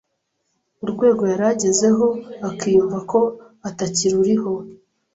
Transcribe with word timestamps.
urwego 0.83 1.23
yari 1.31 1.45
agezeho 1.53 2.05
akiyumva 2.47 2.99
ko 3.11 3.19
atakiruriho. 3.69 4.51